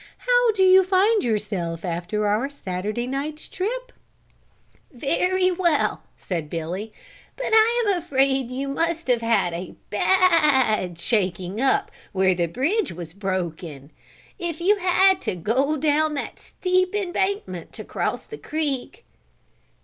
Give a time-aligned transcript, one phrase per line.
[0.17, 3.91] "How do you find yourself after our Saturday night's trip?"
[4.91, 6.91] "Very well," said Billy,
[7.37, 12.91] "but I am afraid you must have had a bad shaking up where the bridge
[12.91, 13.91] was broken,
[14.39, 19.05] if you had to go down that steep embankment to cross the creek."